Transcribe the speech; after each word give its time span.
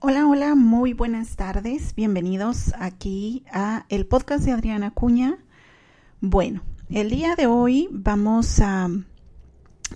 Hola, 0.00 0.28
hola, 0.28 0.54
muy 0.54 0.92
buenas 0.92 1.34
tardes. 1.34 1.92
Bienvenidos 1.96 2.72
aquí 2.78 3.44
a 3.50 3.84
el 3.88 4.06
podcast 4.06 4.44
de 4.44 4.52
Adriana 4.52 4.92
Cuña. 4.92 5.38
Bueno, 6.20 6.62
el 6.88 7.10
día 7.10 7.34
de 7.34 7.48
hoy 7.48 7.88
vamos 7.90 8.60
a 8.60 8.88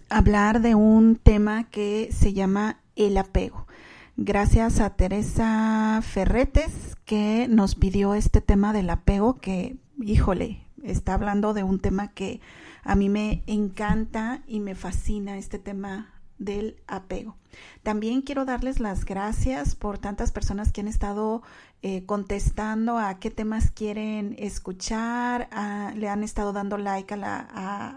hablar 0.09 0.61
de 0.61 0.75
un 0.75 1.15
tema 1.15 1.71
que 1.71 2.09
se 2.11 2.33
llama 2.33 2.81
el 2.97 3.17
apego. 3.17 3.69
Gracias 4.17 4.81
a 4.81 4.91
Teresa 4.91 6.01
Ferretes 6.03 6.97
que 7.05 7.47
nos 7.49 7.77
pidió 7.77 8.15
este 8.15 8.41
tema 8.41 8.73
del 8.73 8.91
apego 8.91 9.39
que, 9.39 9.77
híjole, 10.01 10.67
está 10.83 11.15
hablando 11.15 11.55
de 11.55 11.63
un 11.63 11.79
tema 11.79 12.09
que 12.09 12.41
a 12.83 12.97
mí 12.97 13.09
me 13.09 13.45
encanta 13.47 14.43
y 14.49 14.59
me 14.59 14.75
fascina 14.75 15.39
este 15.39 15.61
tema 15.61 16.12
del 16.45 16.77
apego. 16.87 17.37
También 17.83 18.23
quiero 18.23 18.45
darles 18.45 18.81
las 18.81 19.05
gracias 19.05 19.75
por 19.75 19.99
tantas 19.99 20.33
personas 20.33 20.73
que 20.73 20.81
han 20.81 20.89
estado 20.89 21.43
eh, 21.83 22.05
contestando 22.07 22.99
a 22.99 23.19
qué 23.19 23.31
temas 23.31 23.71
quieren 23.71 24.37
escuchar, 24.39 25.49
le 25.97 26.09
han 26.09 26.23
estado 26.23 26.53
dando 26.53 26.79
like 26.79 27.15
a, 27.15 27.17
la, 27.17 27.49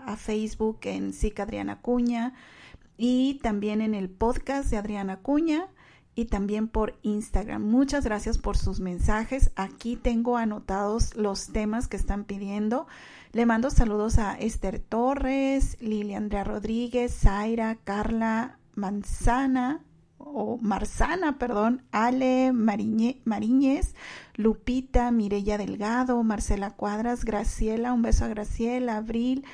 a, 0.06 0.18
Facebook 0.18 0.80
en 0.84 1.14
SIC 1.14 1.40
Adriana 1.40 1.82
Cuña 1.82 2.34
y 2.98 3.40
también 3.44 3.82
en 3.82 3.94
el 3.94 4.10
podcast 4.10 4.70
de 4.72 4.78
Adriana 4.78 5.18
Cuña 5.18 5.68
y 6.16 6.26
también 6.26 6.68
por 6.68 6.98
Instagram. 7.02 7.62
Muchas 7.62 8.06
gracias 8.06 8.38
por 8.38 8.58
sus 8.58 8.80
mensajes. 8.80 9.52
Aquí 9.56 9.98
tengo 9.98 10.38
anotados 10.38 11.16
los 11.16 11.48
temas 11.48 11.88
que 11.88 11.98
están 11.98 12.24
pidiendo. 12.24 12.88
Le 13.34 13.46
mando 13.46 13.70
saludos 13.70 14.18
a 14.18 14.34
Esther 14.34 14.80
Torres, 14.80 15.78
Lilia 15.82 16.18
Andrea 16.18 16.46
Rodríguez, 16.46 17.14
Zaira, 17.14 17.76
Carla 17.84 18.58
Manzana 18.76 19.82
o 20.18 20.58
Marzana, 20.62 21.38
perdón, 21.38 21.84
Ale 21.92 22.52
Mariñez, 22.54 23.94
Lupita, 24.36 25.12
Mirella 25.12 25.58
Delgado, 25.58 26.22
Marcela 26.24 26.72
Cuadras, 26.72 27.26
Graciela, 27.26 27.94
un 27.94 28.02
beso 28.02 28.26
a 28.26 28.30
Graciela, 28.30 28.98
Abril. 28.98 29.46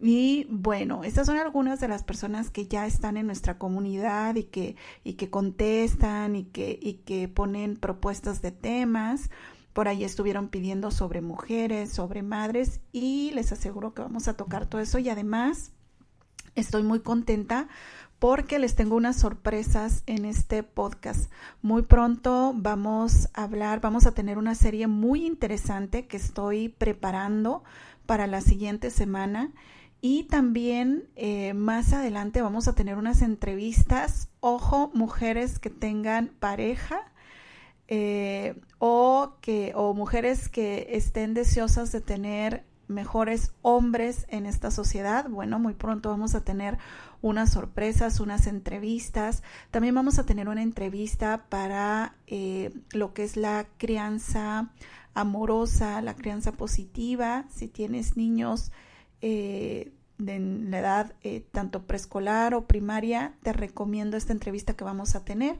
Y 0.00 0.46
bueno, 0.50 1.04
estas 1.04 1.26
son 1.26 1.38
algunas 1.38 1.80
de 1.80 1.88
las 1.88 2.02
personas 2.02 2.50
que 2.50 2.66
ya 2.66 2.86
están 2.86 3.16
en 3.16 3.26
nuestra 3.26 3.58
comunidad 3.58 4.34
y 4.34 4.44
que, 4.44 4.76
y 5.02 5.14
que 5.14 5.30
contestan 5.30 6.36
y 6.36 6.44
que, 6.44 6.78
y 6.80 6.94
que 7.04 7.28
ponen 7.28 7.76
propuestas 7.76 8.42
de 8.42 8.50
temas. 8.50 9.30
Por 9.72 9.88
ahí 9.88 10.04
estuvieron 10.04 10.48
pidiendo 10.48 10.90
sobre 10.90 11.20
mujeres, 11.20 11.92
sobre 11.92 12.22
madres 12.22 12.80
y 12.92 13.30
les 13.32 13.52
aseguro 13.52 13.94
que 13.94 14.02
vamos 14.02 14.28
a 14.28 14.36
tocar 14.36 14.66
todo 14.66 14.80
eso 14.80 14.98
y 14.98 15.08
además 15.08 15.72
estoy 16.54 16.82
muy 16.82 17.00
contenta 17.00 17.68
porque 18.18 18.58
les 18.58 18.74
tengo 18.74 18.96
unas 18.96 19.16
sorpresas 19.16 20.02
en 20.06 20.24
este 20.24 20.62
podcast. 20.62 21.30
Muy 21.60 21.82
pronto 21.82 22.52
vamos 22.56 23.28
a 23.34 23.42
hablar, 23.42 23.80
vamos 23.80 24.06
a 24.06 24.12
tener 24.12 24.38
una 24.38 24.54
serie 24.54 24.86
muy 24.86 25.26
interesante 25.26 26.06
que 26.06 26.16
estoy 26.16 26.68
preparando 26.68 27.64
para 28.06 28.26
la 28.26 28.40
siguiente 28.40 28.90
semana. 28.90 29.52
Y 30.06 30.24
también 30.24 31.08
eh, 31.16 31.54
más 31.54 31.94
adelante 31.94 32.42
vamos 32.42 32.68
a 32.68 32.74
tener 32.74 32.98
unas 32.98 33.22
entrevistas, 33.22 34.28
ojo, 34.40 34.90
mujeres 34.92 35.58
que 35.58 35.70
tengan 35.70 36.28
pareja 36.40 37.10
eh, 37.88 38.60
o, 38.78 39.38
que, 39.40 39.72
o 39.74 39.94
mujeres 39.94 40.50
que 40.50 40.88
estén 40.90 41.32
deseosas 41.32 41.90
de 41.90 42.02
tener 42.02 42.66
mejores 42.86 43.54
hombres 43.62 44.26
en 44.28 44.44
esta 44.44 44.70
sociedad. 44.70 45.26
Bueno, 45.30 45.58
muy 45.58 45.72
pronto 45.72 46.10
vamos 46.10 46.34
a 46.34 46.44
tener 46.44 46.76
unas 47.22 47.50
sorpresas, 47.52 48.20
unas 48.20 48.46
entrevistas. 48.46 49.42
También 49.70 49.94
vamos 49.94 50.18
a 50.18 50.26
tener 50.26 50.50
una 50.50 50.60
entrevista 50.62 51.46
para 51.48 52.14
eh, 52.26 52.74
lo 52.92 53.14
que 53.14 53.24
es 53.24 53.38
la 53.38 53.68
crianza 53.78 54.68
amorosa, 55.14 56.02
la 56.02 56.14
crianza 56.14 56.52
positiva. 56.52 57.46
Si 57.48 57.68
tienes 57.68 58.18
niños 58.18 58.70
eh, 59.24 59.92
de 60.18 60.38
la 60.38 60.78
edad 60.78 61.14
tanto 61.50 61.86
preescolar 61.86 62.54
o 62.54 62.66
primaria, 62.66 63.34
te 63.42 63.52
recomiendo 63.52 64.16
esta 64.16 64.32
entrevista 64.32 64.74
que 64.74 64.84
vamos 64.84 65.14
a 65.14 65.24
tener. 65.24 65.58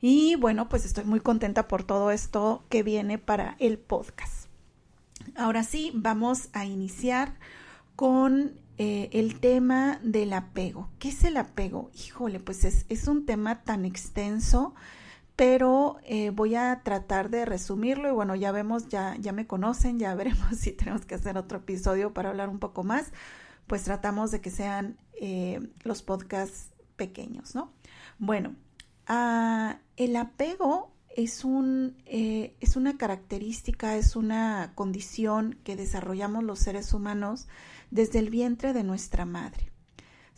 Y 0.00 0.36
bueno, 0.36 0.68
pues 0.68 0.84
estoy 0.84 1.04
muy 1.04 1.20
contenta 1.20 1.68
por 1.68 1.84
todo 1.84 2.10
esto 2.10 2.64
que 2.68 2.82
viene 2.82 3.18
para 3.18 3.56
el 3.58 3.78
podcast. 3.78 4.46
Ahora 5.36 5.62
sí, 5.62 5.92
vamos 5.94 6.48
a 6.52 6.64
iniciar 6.64 7.34
con 7.96 8.60
eh, 8.78 9.10
el 9.12 9.38
tema 9.38 10.00
del 10.02 10.32
apego. 10.32 10.88
¿Qué 10.98 11.10
es 11.10 11.24
el 11.24 11.36
apego? 11.36 11.90
Híjole, 11.94 12.40
pues 12.40 12.64
es, 12.64 13.06
un 13.06 13.26
tema 13.26 13.62
tan 13.62 13.84
extenso, 13.84 14.74
pero 15.36 15.98
eh, 16.04 16.30
voy 16.30 16.54
a 16.54 16.82
tratar 16.82 17.30
de 17.30 17.44
resumirlo 17.44 18.08
y 18.08 18.12
bueno, 18.12 18.34
ya 18.34 18.52
vemos, 18.52 18.88
ya, 18.88 19.16
ya 19.18 19.32
me 19.32 19.46
conocen, 19.46 19.98
ya 19.98 20.14
veremos 20.16 20.56
si 20.56 20.72
tenemos 20.72 21.04
que 21.04 21.14
hacer 21.14 21.36
otro 21.36 21.58
episodio 21.58 22.12
para 22.12 22.30
hablar 22.30 22.48
un 22.48 22.58
poco 22.58 22.84
más, 22.84 23.12
pues 23.66 23.84
tratamos 23.84 24.30
de 24.30 24.40
que 24.40 24.50
sean 24.50 24.98
eh, 25.20 25.60
los 25.84 26.02
podcasts 26.02 26.70
pequeños, 26.96 27.54
¿no? 27.54 27.72
Bueno, 28.18 28.54
Ah, 29.06 29.78
el 29.96 30.16
apego 30.16 30.92
es, 31.16 31.44
un, 31.44 31.96
eh, 32.06 32.56
es 32.60 32.76
una 32.76 32.96
característica, 32.96 33.96
es 33.96 34.16
una 34.16 34.72
condición 34.74 35.58
que 35.64 35.76
desarrollamos 35.76 36.44
los 36.44 36.60
seres 36.60 36.94
humanos 36.94 37.48
desde 37.90 38.20
el 38.20 38.30
vientre 38.30 38.72
de 38.72 38.84
nuestra 38.84 39.24
madre. 39.24 39.71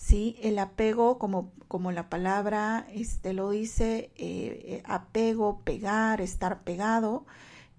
¿Sí? 0.05 0.37
El 0.43 0.59
apego, 0.59 1.19
como, 1.19 1.51
como 1.67 1.91
la 1.91 2.11
palabra 2.11 2.87
este, 2.93 3.33
lo 3.33 3.49
dice, 3.49 4.13
eh, 4.17 4.61
eh, 4.67 4.83
apego, 4.85 5.63
pegar, 5.65 6.21
estar 6.21 6.63
pegado, 6.63 7.25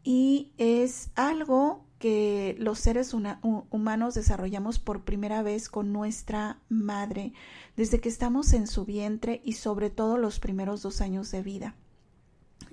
y 0.04 0.52
es 0.58 1.12
algo 1.14 1.86
que 2.00 2.56
los 2.58 2.80
seres 2.80 3.14
humanos 3.14 4.16
desarrollamos 4.16 4.80
por 4.80 5.04
primera 5.04 5.44
vez 5.44 5.70
con 5.70 5.94
nuestra 5.94 6.60
madre, 6.68 7.34
desde 7.78 8.02
que 8.02 8.10
estamos 8.10 8.54
en 8.54 8.66
su 8.66 8.86
vientre 8.86 9.42
y 9.46 9.54
sobre 9.54 9.92
todo 9.92 10.18
los 10.18 10.40
primeros 10.40 10.82
dos 10.82 11.02
años 11.02 11.30
de 11.30 11.44
vida. 11.44 11.76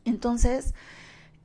Entonces, 0.07 0.73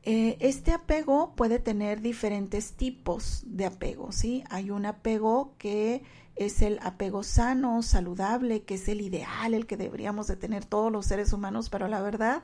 eh, 0.04 0.38
este 0.40 0.72
apego 0.72 1.34
puede 1.36 1.60
tener 1.60 2.02
diferentes 2.02 2.74
tipos 2.74 3.44
de 3.46 3.66
apego, 3.66 4.12
¿sí? 4.12 4.44
Hay 4.50 4.72
un 4.72 4.86
apego 4.86 5.56
que 5.58 6.04
es 6.38 6.62
el 6.62 6.80
apego 6.82 7.24
sano, 7.24 7.82
saludable, 7.82 8.64
que 8.64 8.76
es 8.76 8.88
el 8.88 9.02
ideal, 9.02 9.54
el 9.54 9.66
que 9.66 9.76
deberíamos 9.76 10.28
de 10.28 10.36
tener 10.36 10.66
todos 10.66 10.92
los 10.92 11.06
seres 11.06 11.34
humanos, 11.34 11.70
pero 11.70 11.88
la 11.88 12.02
verdad, 12.02 12.44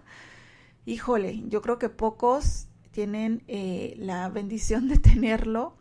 híjole, 0.86 1.44
yo 1.48 1.62
creo 1.62 1.78
que 1.80 1.90
pocos 1.90 2.68
tienen 2.92 3.44
eh, 3.48 3.96
la 3.98 4.28
bendición 4.30 4.88
de 4.88 4.98
tenerlo, 4.98 5.78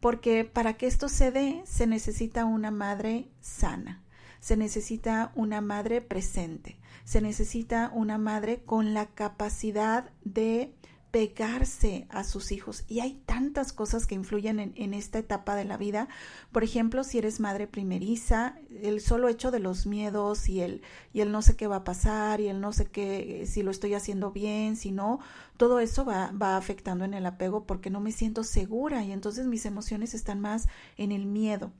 porque 0.00 0.44
para 0.44 0.74
que 0.74 0.86
esto 0.86 1.08
se 1.08 1.30
dé 1.30 1.62
se 1.64 1.86
necesita 1.86 2.44
una 2.44 2.70
madre 2.70 3.28
sana, 3.40 4.02
se 4.40 4.56
necesita 4.56 5.32
una 5.34 5.62
madre 5.62 6.02
presente, 6.02 6.78
se 7.04 7.22
necesita 7.22 7.90
una 7.94 8.18
madre 8.18 8.62
con 8.64 8.92
la 8.92 9.06
capacidad 9.06 10.10
de 10.24 10.74
pegarse 11.14 12.08
a 12.10 12.24
sus 12.24 12.50
hijos. 12.50 12.82
Y 12.88 12.98
hay 12.98 13.22
tantas 13.24 13.72
cosas 13.72 14.04
que 14.04 14.16
influyen 14.16 14.58
en, 14.58 14.94
esta 14.94 15.20
etapa 15.20 15.54
de 15.54 15.64
la 15.64 15.76
vida. 15.76 16.08
Por 16.50 16.64
ejemplo, 16.64 17.04
si 17.04 17.18
eres 17.18 17.38
madre 17.38 17.68
primeriza, 17.68 18.56
el 18.82 19.00
solo 19.00 19.28
hecho 19.28 19.52
de 19.52 19.60
los 19.60 19.86
miedos 19.86 20.48
y 20.48 20.60
el, 20.60 20.82
y 21.12 21.20
el 21.20 21.30
no 21.30 21.40
sé 21.40 21.54
qué 21.54 21.68
va 21.68 21.76
a 21.76 21.84
pasar 21.84 22.40
y 22.40 22.48
el 22.48 22.60
no 22.60 22.72
sé 22.72 22.86
qué, 22.86 23.44
si 23.46 23.62
lo 23.62 23.70
estoy 23.70 23.94
haciendo 23.94 24.32
bien, 24.32 24.74
si 24.74 24.90
no, 24.90 25.20
todo 25.56 25.78
eso 25.78 26.04
va, 26.04 26.32
va 26.32 26.56
afectando 26.56 27.04
en 27.04 27.14
el 27.14 27.26
apego 27.26 27.64
porque 27.64 27.90
no 27.90 28.00
me 28.00 28.10
siento 28.10 28.42
segura 28.42 29.04
y 29.04 29.12
entonces 29.12 29.46
mis 29.46 29.66
emociones 29.66 30.14
están 30.14 30.40
más 30.40 30.66
en 30.96 31.12
el 31.12 31.26
miedo. 31.26 31.70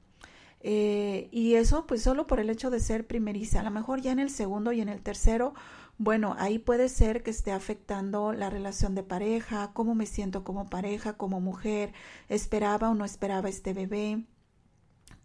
Eh, 0.61 1.27
y 1.31 1.55
eso 1.55 1.85
pues 1.85 2.01
solo 2.01 2.25
por 2.25 2.39
el 2.39 2.49
hecho 2.49 2.69
de 2.69 2.79
ser 2.79 3.05
primeriza. 3.05 3.59
A 3.59 3.63
lo 3.63 3.69
mejor 3.69 3.99
ya 3.99 4.13
en 4.13 4.19
el 4.19 4.29
segundo 4.29 4.71
y 4.71 4.79
en 4.79 4.89
el 4.89 5.01
tercero 5.01 5.53
bueno, 5.97 6.35
ahí 6.37 6.59
puede 6.59 6.89
ser 6.89 7.23
que 7.23 7.31
esté 7.31 7.51
afectando 7.51 8.33
la 8.33 8.49
relación 8.49 8.95
de 8.95 9.03
pareja, 9.03 9.71
cómo 9.73 9.95
me 9.95 10.05
siento 10.05 10.43
como 10.43 10.69
pareja, 10.69 11.13
como 11.13 11.39
mujer, 11.39 11.93
esperaba 12.29 12.89
o 12.89 12.95
no 12.95 13.05
esperaba 13.05 13.49
este 13.49 13.73
bebé, 13.73 14.25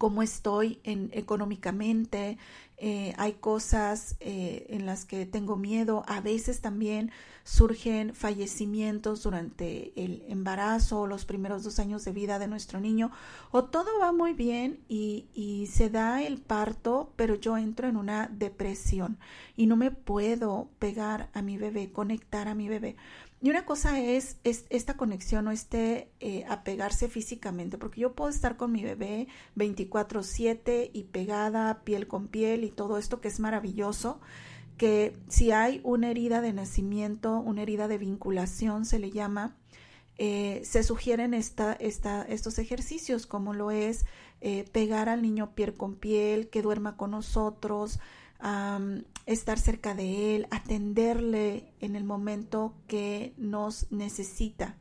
cómo 0.01 0.23
estoy 0.23 0.81
en, 0.83 1.11
económicamente, 1.13 2.39
eh, 2.79 3.13
hay 3.19 3.35
cosas 3.35 4.17
eh, 4.21 4.65
en 4.71 4.87
las 4.87 5.05
que 5.05 5.27
tengo 5.27 5.57
miedo, 5.57 6.05
a 6.07 6.23
veces 6.23 6.63
también 6.63 7.11
surgen 7.45 8.15
fallecimientos 8.15 9.23
durante 9.25 9.93
el 10.03 10.25
embarazo 10.27 11.01
o 11.01 11.07
los 11.07 11.27
primeros 11.27 11.65
dos 11.65 11.79
años 11.79 12.03
de 12.07 12.13
vida 12.13 12.39
de 12.39 12.49
nuestro 12.49 12.81
niño, 12.81 13.11
o 13.51 13.65
todo 13.65 13.91
va 14.01 14.13
muy 14.13 14.33
bien 14.33 14.81
y, 14.89 15.27
y 15.35 15.67
se 15.67 15.91
da 15.91 16.23
el 16.23 16.39
parto, 16.39 17.13
pero 17.17 17.35
yo 17.35 17.59
entro 17.59 17.87
en 17.87 17.99
una 17.99 18.27
depresión 18.29 19.19
y 19.55 19.67
no 19.67 19.77
me 19.77 19.91
puedo 19.91 20.71
pegar 20.79 21.29
a 21.35 21.43
mi 21.43 21.59
bebé, 21.59 21.93
conectar 21.93 22.49
a 22.49 22.55
mi 22.55 22.71
bebé. 22.71 22.97
Y 23.43 23.49
una 23.49 23.65
cosa 23.65 23.99
es, 23.99 24.37
esta 24.45 24.99
conexión 24.99 25.49
o 25.49 25.51
este 25.51 26.11
eh, 26.21 26.45
apegarse 26.49 27.09
físicamente, 27.09 27.79
porque 27.79 28.03
yo 28.03 28.13
puedo 28.13 28.29
estar 28.29 28.59
con 28.59 28.71
mi 28.71 28.83
bebé 28.83 29.29
24/7 29.57 30.91
y 30.93 31.05
pegada 31.05 31.83
piel 31.83 32.07
con 32.07 32.29
piel 32.29 32.65
y 32.65 32.71
todo 32.71 32.99
esto 32.99 33.23
que 33.23 33.29
es 33.29 33.41
maravilloso, 33.41 34.21
que 34.77 35.17
si 35.29 35.53
hay 35.53 35.81
una 35.85 36.11
herida 36.11 36.43
de 36.43 36.53
nacimiento, 36.53 37.39
una 37.39 37.63
herida 37.63 37.89
de 37.89 37.97
vinculación 37.97 38.85
se 38.85 38.99
le 38.99 39.11
llama, 39.11 39.57
eh, 40.19 40.61
se 40.65 40.83
sugieren 40.83 41.33
esta, 41.33 41.73
esta, 41.73 42.23
estos 42.25 42.59
ejercicios 42.59 43.27
como 43.27 43.55
lo 43.55 43.71
es 43.71 44.05
eh, 44.43 44.67
pegar 44.71 45.09
al 45.09 45.23
niño 45.23 45.55
piel 45.55 45.73
con 45.73 45.95
piel, 45.95 46.51
que 46.51 46.61
duerma 46.61 46.99
con 46.99 47.13
nosotros, 47.13 48.01
estar 49.27 49.59
cerca 49.59 49.95
de 49.95 50.37
Él, 50.37 50.47
atenderle 50.51 51.73
en 51.81 51.97
el 51.97 52.05
momento 52.05 52.75
que 52.87 53.35
nos 53.37 53.91
necesita. 53.91 54.77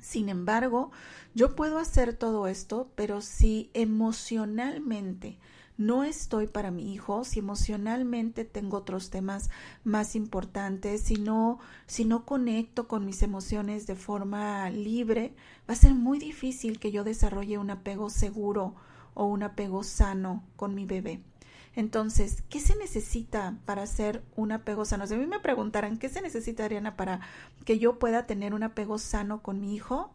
Sin 0.00 0.28
embargo, 0.28 0.90
yo 1.34 1.54
puedo 1.54 1.78
hacer 1.78 2.14
todo 2.14 2.46
esto, 2.46 2.90
pero 2.94 3.20
si 3.20 3.70
emocionalmente 3.74 5.38
no 5.76 6.02
estoy 6.02 6.48
para 6.48 6.72
mi 6.72 6.92
hijo, 6.92 7.24
si 7.24 7.38
emocionalmente 7.38 8.44
tengo 8.44 8.78
otros 8.78 9.10
temas 9.10 9.48
más 9.84 10.16
importantes, 10.16 11.02
si 11.02 11.14
no, 11.14 11.60
si 11.86 12.04
no 12.04 12.26
conecto 12.26 12.88
con 12.88 13.06
mis 13.06 13.22
emociones 13.22 13.86
de 13.86 13.94
forma 13.94 14.68
libre, 14.70 15.34
va 15.68 15.74
a 15.74 15.76
ser 15.76 15.94
muy 15.94 16.18
difícil 16.18 16.80
que 16.80 16.90
yo 16.90 17.04
desarrolle 17.04 17.58
un 17.58 17.70
apego 17.70 18.10
seguro 18.10 18.74
o 19.14 19.26
un 19.26 19.44
apego 19.44 19.84
sano 19.84 20.42
con 20.56 20.74
mi 20.74 20.84
bebé. 20.84 21.22
Entonces, 21.74 22.42
¿qué 22.48 22.60
se 22.60 22.76
necesita 22.76 23.56
para 23.64 23.82
hacer 23.82 24.22
un 24.36 24.52
apego 24.52 24.84
sano? 24.84 25.06
Si 25.06 25.14
a 25.14 25.18
mí 25.18 25.26
me 25.26 25.40
preguntaran, 25.40 25.98
¿qué 25.98 26.08
se 26.08 26.22
necesita, 26.22 26.64
Ariana, 26.64 26.96
para 26.96 27.20
que 27.64 27.78
yo 27.78 27.98
pueda 27.98 28.26
tener 28.26 28.54
un 28.54 28.62
apego 28.62 28.98
sano 28.98 29.42
con 29.42 29.60
mi 29.60 29.74
hijo? 29.74 30.14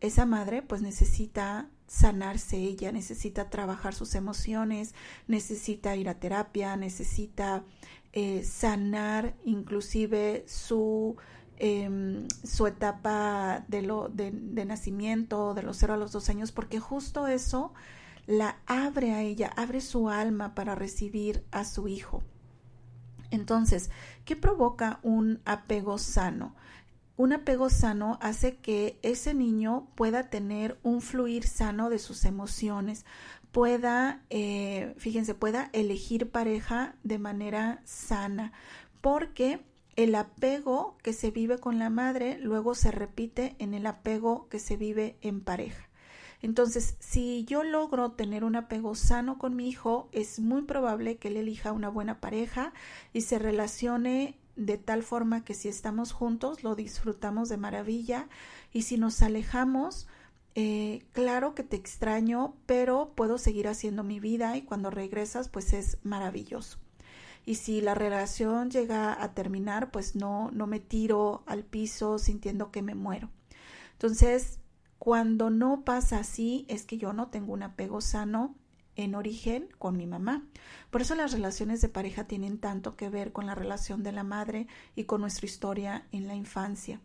Esa 0.00 0.26
madre 0.26 0.62
pues 0.62 0.82
necesita 0.82 1.68
sanarse 1.88 2.58
ella, 2.58 2.92
necesita 2.92 3.48
trabajar 3.50 3.94
sus 3.94 4.14
emociones, 4.14 4.94
necesita 5.26 5.96
ir 5.96 6.08
a 6.08 6.20
terapia, 6.20 6.76
necesita 6.76 7.64
eh, 8.12 8.44
sanar 8.44 9.34
inclusive 9.44 10.44
su, 10.46 11.16
em, 11.56 12.28
su 12.44 12.66
etapa 12.66 13.64
de, 13.68 13.82
lo, 13.82 14.08
de, 14.08 14.30
de 14.30 14.64
nacimiento, 14.66 15.54
de 15.54 15.62
los 15.62 15.78
cero 15.78 15.94
a 15.94 15.96
los 15.96 16.12
dos 16.12 16.28
años, 16.28 16.52
porque 16.52 16.78
justo 16.78 17.26
eso 17.26 17.72
la 18.28 18.58
abre 18.66 19.12
a 19.12 19.22
ella, 19.22 19.50
abre 19.56 19.80
su 19.80 20.10
alma 20.10 20.54
para 20.54 20.74
recibir 20.74 21.46
a 21.50 21.64
su 21.64 21.88
hijo. 21.88 22.22
Entonces, 23.30 23.90
¿qué 24.26 24.36
provoca 24.36 25.00
un 25.02 25.40
apego 25.46 25.96
sano? 25.96 26.54
Un 27.16 27.32
apego 27.32 27.70
sano 27.70 28.18
hace 28.20 28.58
que 28.58 28.98
ese 29.02 29.32
niño 29.32 29.88
pueda 29.94 30.28
tener 30.28 30.78
un 30.82 31.00
fluir 31.00 31.44
sano 31.46 31.88
de 31.88 31.98
sus 31.98 32.26
emociones, 32.26 33.06
pueda, 33.50 34.22
eh, 34.28 34.94
fíjense, 34.98 35.34
pueda 35.34 35.70
elegir 35.72 36.30
pareja 36.30 36.96
de 37.04 37.18
manera 37.18 37.80
sana, 37.84 38.52
porque 39.00 39.64
el 39.96 40.14
apego 40.14 40.98
que 41.02 41.14
se 41.14 41.30
vive 41.30 41.58
con 41.58 41.78
la 41.78 41.88
madre 41.88 42.38
luego 42.40 42.74
se 42.74 42.90
repite 42.90 43.56
en 43.58 43.72
el 43.72 43.86
apego 43.86 44.48
que 44.50 44.58
se 44.58 44.76
vive 44.76 45.16
en 45.22 45.40
pareja. 45.40 45.87
Entonces, 46.40 46.96
si 47.00 47.44
yo 47.44 47.64
logro 47.64 48.12
tener 48.12 48.44
un 48.44 48.56
apego 48.56 48.94
sano 48.94 49.38
con 49.38 49.56
mi 49.56 49.68
hijo, 49.68 50.08
es 50.12 50.38
muy 50.38 50.62
probable 50.62 51.16
que 51.16 51.28
él 51.28 51.36
elija 51.36 51.72
una 51.72 51.88
buena 51.88 52.20
pareja 52.20 52.72
y 53.12 53.22
se 53.22 53.38
relacione 53.38 54.38
de 54.54 54.76
tal 54.76 55.02
forma 55.02 55.44
que 55.44 55.54
si 55.54 55.68
estamos 55.68 56.12
juntos 56.12 56.64
lo 56.64 56.74
disfrutamos 56.74 57.48
de 57.48 57.56
maravilla 57.56 58.28
y 58.72 58.82
si 58.82 58.98
nos 58.98 59.22
alejamos, 59.22 60.08
eh, 60.54 61.04
claro 61.12 61.54
que 61.54 61.62
te 61.62 61.76
extraño, 61.76 62.54
pero 62.66 63.12
puedo 63.14 63.38
seguir 63.38 63.68
haciendo 63.68 64.02
mi 64.02 64.18
vida 64.18 64.56
y 64.56 64.62
cuando 64.62 64.90
regresas 64.90 65.48
pues 65.48 65.72
es 65.72 65.98
maravilloso. 66.02 66.78
Y 67.46 67.54
si 67.54 67.80
la 67.80 67.94
relación 67.94 68.70
llega 68.70 69.22
a 69.22 69.32
terminar, 69.32 69.90
pues 69.90 70.16
no, 70.16 70.50
no 70.50 70.66
me 70.66 70.80
tiro 70.80 71.42
al 71.46 71.64
piso 71.64 72.18
sintiendo 72.18 72.70
que 72.70 72.82
me 72.82 72.94
muero. 72.94 73.30
Entonces, 73.92 74.58
cuando 74.98 75.50
no 75.50 75.84
pasa 75.84 76.18
así 76.18 76.66
es 76.68 76.84
que 76.84 76.98
yo 76.98 77.12
no 77.12 77.28
tengo 77.28 77.52
un 77.52 77.62
apego 77.62 78.00
sano 78.00 78.54
en 78.96 79.14
origen 79.14 79.68
con 79.78 79.96
mi 79.96 80.06
mamá. 80.06 80.44
Por 80.90 81.02
eso 81.02 81.14
las 81.14 81.32
relaciones 81.32 81.80
de 81.80 81.88
pareja 81.88 82.24
tienen 82.24 82.58
tanto 82.58 82.96
que 82.96 83.08
ver 83.08 83.32
con 83.32 83.46
la 83.46 83.54
relación 83.54 84.02
de 84.02 84.12
la 84.12 84.24
madre 84.24 84.66
y 84.96 85.04
con 85.04 85.20
nuestra 85.20 85.46
historia 85.46 86.06
en 86.10 86.26
la 86.26 86.34
infancia. 86.34 87.00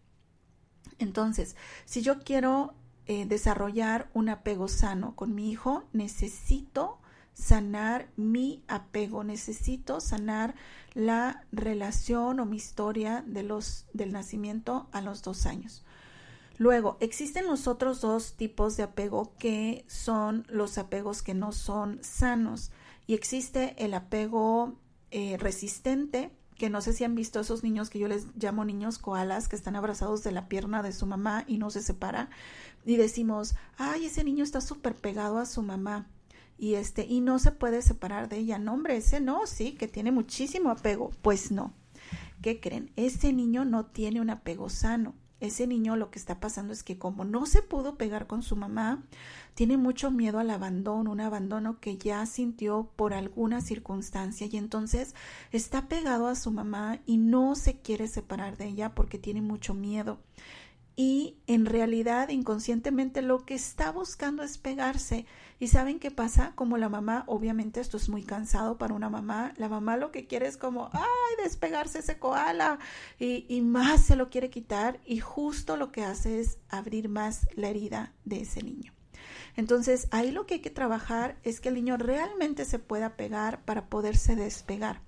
Entonces, 0.97 1.55
si 1.85 2.01
yo 2.01 2.19
quiero 2.19 2.73
eh, 3.05 3.25
desarrollar 3.25 4.09
un 4.13 4.29
apego 4.29 4.67
sano 4.67 5.15
con 5.15 5.35
mi 5.35 5.51
hijo, 5.51 5.83
necesito 5.93 6.99
sanar 7.33 8.09
mi 8.15 8.63
apego, 8.67 9.23
necesito 9.23 9.99
sanar 9.99 10.55
la 10.93 11.45
relación 11.51 12.39
o 12.39 12.45
mi 12.45 12.57
historia 12.57 13.23
de 13.27 13.43
los, 13.43 13.85
del 13.93 14.11
nacimiento 14.11 14.87
a 14.91 15.01
los 15.01 15.21
dos 15.21 15.45
años. 15.45 15.83
Luego, 16.57 16.97
existen 16.99 17.47
los 17.47 17.67
otros 17.67 18.01
dos 18.01 18.35
tipos 18.35 18.77
de 18.77 18.83
apego 18.83 19.33
que 19.39 19.85
son 19.87 20.45
los 20.49 20.77
apegos 20.77 21.23
que 21.23 21.33
no 21.33 21.51
son 21.51 21.99
sanos. 22.03 22.71
Y 23.07 23.15
existe 23.15 23.75
el 23.83 23.93
apego 23.93 24.75
eh, 25.09 25.37
resistente, 25.37 26.31
que 26.55 26.69
no 26.69 26.81
sé 26.81 26.93
si 26.93 27.03
han 27.03 27.15
visto 27.15 27.39
esos 27.39 27.63
niños 27.63 27.89
que 27.89 27.97
yo 27.97 28.07
les 28.07 28.27
llamo 28.35 28.65
niños 28.65 28.99
koalas, 28.99 29.49
que 29.49 29.55
están 29.55 29.75
abrazados 29.75 30.23
de 30.23 30.31
la 30.31 30.47
pierna 30.47 30.83
de 30.83 30.91
su 30.93 31.07
mamá 31.07 31.43
y 31.47 31.57
no 31.57 31.71
se 31.71 31.81
separa. 31.81 32.29
Y 32.85 32.97
decimos, 32.97 33.55
ay, 33.77 34.05
ese 34.05 34.23
niño 34.23 34.43
está 34.43 34.61
súper 34.61 34.95
pegado 34.95 35.39
a 35.39 35.47
su 35.47 35.63
mamá. 35.63 36.07
Y 36.59 36.75
este, 36.75 37.05
y 37.07 37.21
no 37.21 37.39
se 37.39 37.51
puede 37.51 37.81
separar 37.81 38.29
de 38.29 38.37
ella. 38.37 38.59
No, 38.59 38.73
hombre, 38.73 38.97
ese 38.97 39.19
no, 39.19 39.47
sí, 39.47 39.71
que 39.71 39.87
tiene 39.87 40.11
muchísimo 40.11 40.69
apego. 40.69 41.09
Pues 41.23 41.51
no. 41.51 41.73
¿Qué 42.43 42.59
creen? 42.59 42.91
Ese 42.95 43.33
niño 43.33 43.65
no 43.65 43.87
tiene 43.87 44.21
un 44.21 44.29
apego 44.29 44.69
sano 44.69 45.15
ese 45.47 45.67
niño 45.67 45.95
lo 45.95 46.09
que 46.09 46.19
está 46.19 46.39
pasando 46.39 46.73
es 46.73 46.83
que 46.83 46.97
como 46.97 47.25
no 47.25 47.45
se 47.45 47.61
pudo 47.61 47.97
pegar 47.97 48.27
con 48.27 48.43
su 48.43 48.55
mamá, 48.55 49.03
tiene 49.53 49.77
mucho 49.77 50.09
miedo 50.09 50.39
al 50.39 50.49
abandono, 50.49 51.11
un 51.11 51.21
abandono 51.21 51.79
que 51.79 51.97
ya 51.97 52.25
sintió 52.25 52.91
por 52.95 53.13
alguna 53.13 53.61
circunstancia 53.61 54.47
y 54.49 54.57
entonces 54.57 55.15
está 55.51 55.87
pegado 55.87 56.27
a 56.27 56.35
su 56.35 56.51
mamá 56.51 56.99
y 57.05 57.17
no 57.17 57.55
se 57.55 57.79
quiere 57.79 58.07
separar 58.07 58.57
de 58.57 58.67
ella 58.67 58.95
porque 58.95 59.19
tiene 59.19 59.41
mucho 59.41 59.73
miedo. 59.73 60.19
Y 60.95 61.37
en 61.47 61.65
realidad 61.65 62.29
inconscientemente 62.29 63.21
lo 63.21 63.45
que 63.45 63.55
está 63.55 63.91
buscando 63.91 64.43
es 64.43 64.57
pegarse 64.57 65.25
¿Y 65.59 65.67
saben 65.67 65.99
qué 65.99 66.11
pasa? 66.11 66.53
Como 66.55 66.77
la 66.77 66.89
mamá, 66.89 67.23
obviamente 67.27 67.79
esto 67.79 67.97
es 67.97 68.09
muy 68.09 68.23
cansado 68.23 68.77
para 68.77 68.93
una 68.93 69.09
mamá, 69.09 69.53
la 69.57 69.69
mamá 69.69 69.97
lo 69.97 70.11
que 70.11 70.27
quiere 70.27 70.47
es 70.47 70.57
como, 70.57 70.89
ay, 70.93 71.43
despegarse 71.43 71.99
ese 71.99 72.19
koala 72.19 72.79
y, 73.19 73.45
y 73.47 73.61
más 73.61 74.01
se 74.01 74.15
lo 74.15 74.29
quiere 74.29 74.49
quitar 74.49 74.99
y 75.05 75.19
justo 75.19 75.77
lo 75.77 75.91
que 75.91 76.03
hace 76.03 76.39
es 76.39 76.57
abrir 76.69 77.09
más 77.09 77.47
la 77.55 77.69
herida 77.69 78.13
de 78.25 78.41
ese 78.41 78.63
niño. 78.63 78.93
Entonces, 79.55 80.07
ahí 80.11 80.31
lo 80.31 80.45
que 80.45 80.55
hay 80.55 80.59
que 80.61 80.69
trabajar 80.69 81.37
es 81.43 81.61
que 81.61 81.69
el 81.69 81.75
niño 81.75 81.97
realmente 81.97 82.65
se 82.65 82.79
pueda 82.79 83.15
pegar 83.15 83.63
para 83.65 83.85
poderse 83.87 84.35
despegar, 84.35 85.01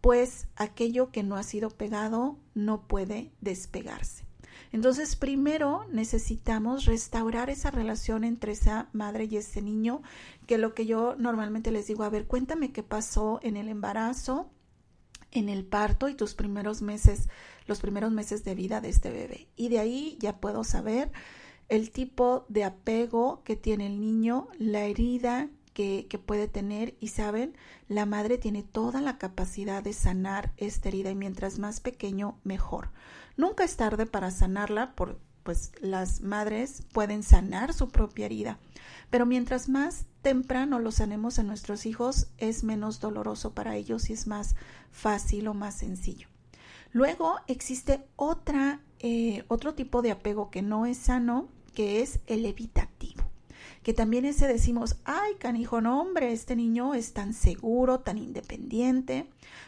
pues 0.00 0.46
aquello 0.56 1.10
que 1.10 1.22
no 1.22 1.36
ha 1.36 1.42
sido 1.42 1.70
pegado 1.70 2.38
no 2.54 2.86
puede 2.86 3.32
despegarse. 3.40 4.24
Entonces, 4.72 5.16
primero 5.16 5.86
necesitamos 5.90 6.86
restaurar 6.86 7.50
esa 7.50 7.70
relación 7.70 8.24
entre 8.24 8.52
esa 8.52 8.88
madre 8.92 9.28
y 9.30 9.36
ese 9.36 9.60
niño, 9.60 10.02
que 10.46 10.58
lo 10.58 10.74
que 10.74 10.86
yo 10.86 11.14
normalmente 11.16 11.70
les 11.70 11.86
digo, 11.86 12.04
a 12.04 12.08
ver, 12.08 12.26
cuéntame 12.26 12.72
qué 12.72 12.82
pasó 12.82 13.38
en 13.42 13.56
el 13.56 13.68
embarazo, 13.68 14.50
en 15.30 15.48
el 15.48 15.64
parto 15.64 16.08
y 16.08 16.14
tus 16.14 16.34
primeros 16.34 16.82
meses, 16.82 17.28
los 17.66 17.80
primeros 17.80 18.12
meses 18.12 18.44
de 18.44 18.54
vida 18.54 18.80
de 18.80 18.88
este 18.88 19.10
bebé. 19.10 19.48
Y 19.56 19.68
de 19.68 19.78
ahí 19.78 20.16
ya 20.20 20.40
puedo 20.40 20.64
saber 20.64 21.12
el 21.68 21.90
tipo 21.90 22.44
de 22.48 22.64
apego 22.64 23.42
que 23.44 23.56
tiene 23.56 23.86
el 23.86 24.00
niño, 24.00 24.48
la 24.58 24.84
herida 24.84 25.48
que, 25.72 26.20
puede 26.24 26.48
tener 26.48 26.96
y 27.00 27.08
saben, 27.08 27.56
la 27.88 28.06
madre 28.06 28.38
tiene 28.38 28.62
toda 28.62 29.00
la 29.00 29.18
capacidad 29.18 29.82
de 29.82 29.92
sanar 29.92 30.52
esta 30.56 30.88
herida 30.88 31.10
y 31.10 31.14
mientras 31.14 31.58
más 31.58 31.80
pequeño, 31.80 32.38
mejor. 32.44 32.90
Nunca 33.36 33.64
es 33.64 33.76
tarde 33.76 34.06
para 34.06 34.30
sanarla, 34.30 34.94
por, 34.94 35.18
pues 35.42 35.72
las 35.80 36.20
madres 36.20 36.82
pueden 36.92 37.22
sanar 37.22 37.72
su 37.72 37.88
propia 37.88 38.26
herida, 38.26 38.58
pero 39.10 39.26
mientras 39.26 39.68
más 39.68 40.06
temprano 40.22 40.78
lo 40.78 40.92
sanemos 40.92 41.38
a 41.38 41.42
nuestros 41.42 41.86
hijos, 41.86 42.28
es 42.38 42.64
menos 42.64 43.00
doloroso 43.00 43.54
para 43.54 43.76
ellos 43.76 44.10
y 44.10 44.12
es 44.12 44.26
más 44.26 44.54
fácil 44.90 45.48
o 45.48 45.54
más 45.54 45.74
sencillo. 45.74 46.28
Luego 46.92 47.40
existe 47.46 48.06
otra, 48.16 48.80
eh, 48.98 49.44
otro 49.48 49.74
tipo 49.74 50.02
de 50.02 50.10
apego 50.10 50.50
que 50.50 50.62
no 50.62 50.86
es 50.86 50.98
sano, 50.98 51.48
que 51.74 52.02
es 52.02 52.20
el 52.26 52.44
evitativo 52.44 52.81
que 53.82 53.92
también 53.92 54.24
ese 54.24 54.46
decimos, 54.46 54.96
ay, 55.04 55.34
canijo, 55.38 55.80
no, 55.80 56.00
hombre, 56.00 56.32
este 56.32 56.54
niño 56.54 56.94
es 56.94 57.12
tan 57.12 57.34
seguro, 57.34 58.00
tan 58.00 58.16
independiente. 58.16 59.26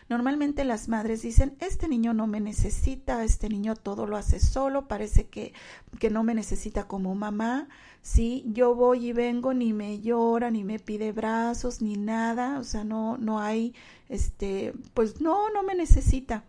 Normalmente 0.08 0.64
las 0.64 0.88
madres 0.88 1.22
dicen, 1.22 1.56
este 1.60 1.88
niño 1.88 2.14
no 2.14 2.26
me 2.26 2.40
necesita, 2.40 3.24
este 3.24 3.48
niño 3.48 3.74
todo 3.74 4.06
lo 4.06 4.16
hace 4.16 4.38
solo, 4.38 4.86
parece 4.86 5.26
que, 5.26 5.52
que 5.98 6.10
no 6.10 6.22
me 6.22 6.34
necesita 6.34 6.86
como 6.86 7.14
mamá. 7.14 7.68
Sí, 8.02 8.44
yo 8.46 8.74
voy 8.74 9.08
y 9.08 9.12
vengo, 9.12 9.54
ni 9.54 9.72
me 9.72 10.00
llora, 10.00 10.50
ni 10.50 10.62
me 10.62 10.78
pide 10.78 11.10
brazos, 11.12 11.82
ni 11.82 11.96
nada, 11.96 12.58
o 12.58 12.64
sea, 12.64 12.84
no, 12.84 13.16
no 13.16 13.40
hay, 13.40 13.74
este, 14.08 14.74
pues 14.92 15.20
no, 15.20 15.50
no 15.50 15.62
me 15.62 15.74
necesita. 15.74 16.44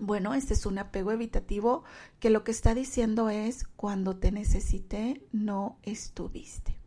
Bueno, 0.00 0.34
este 0.34 0.54
es 0.54 0.66
un 0.66 0.78
apego 0.78 1.12
evitativo 1.12 1.84
que 2.20 2.30
lo 2.30 2.44
que 2.44 2.50
está 2.50 2.74
diciendo 2.74 3.30
es 3.30 3.64
cuando 3.76 4.16
te 4.16 4.30
necesité 4.30 5.22
no 5.32 5.78
estuviste. 5.82 6.78